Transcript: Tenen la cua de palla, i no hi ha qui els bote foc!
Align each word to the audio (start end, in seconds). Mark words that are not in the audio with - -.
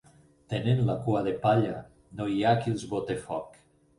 Tenen 0.53 0.79
la 0.85 0.95
cua 1.07 1.19
de 1.27 1.33
palla, 1.43 1.75
i 2.13 2.19
no 2.21 2.27
hi 2.37 2.41
ha 2.47 2.57
qui 2.63 2.75
els 2.77 2.89
bote 2.95 3.21
foc! 3.29 3.63